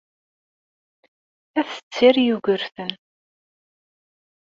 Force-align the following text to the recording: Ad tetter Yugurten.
Ad 1.59 1.67
tetter 1.71 2.15
Yugurten. 2.27 2.91